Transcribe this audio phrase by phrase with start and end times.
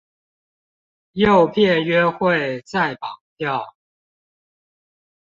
[1.13, 3.75] 誘騙約會再綁票